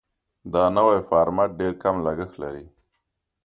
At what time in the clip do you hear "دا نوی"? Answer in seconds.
0.53-0.99